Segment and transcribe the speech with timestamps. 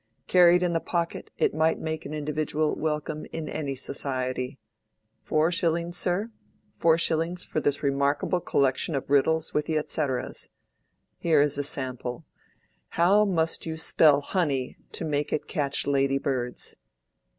[0.25, 4.57] Carried in the pocket it might make an individual welcome in any society.
[5.21, 10.47] Four shillings, sir?—four shillings for this remarkable collection of riddles with the et caeteras.
[11.19, 12.25] Here is a sample:
[12.89, 16.73] 'How must you spell honey to make it catch lady birds?